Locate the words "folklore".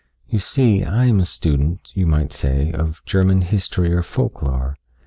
4.01-4.75